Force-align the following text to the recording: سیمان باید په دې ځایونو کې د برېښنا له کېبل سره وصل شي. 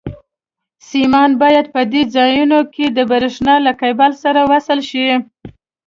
سیمان 0.89 1.31
باید 1.41 1.65
په 1.73 1.81
دې 1.91 2.01
ځایونو 2.15 2.59
کې 2.73 2.85
د 2.97 2.99
برېښنا 3.11 3.55
له 3.65 3.71
کېبل 3.81 4.11
سره 4.23 4.41
وصل 4.51 4.79
شي. 4.89 5.07